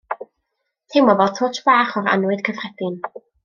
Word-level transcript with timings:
Teimlo 0.93 1.15
fel 1.19 1.35
twtsh 1.41 1.61
bach 1.69 1.95
o'r 2.03 2.11
annwyd 2.17 2.43
cyffredin. 2.51 2.99